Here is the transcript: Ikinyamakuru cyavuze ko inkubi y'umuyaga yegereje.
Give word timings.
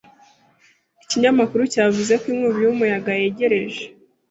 Ikinyamakuru 1.03 1.61
cyavuze 1.73 2.13
ko 2.21 2.25
inkubi 2.33 2.59
y'umuyaga 2.63 3.11
yegereje. 3.21 3.83